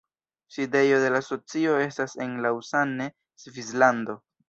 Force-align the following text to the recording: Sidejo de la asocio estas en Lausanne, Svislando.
Sidejo 0.49 0.99
de 0.99 1.11
la 1.11 1.19
asocio 1.23 1.75
estas 1.83 2.17
en 2.25 2.35
Lausanne, 2.41 3.11
Svislando. 3.45 4.23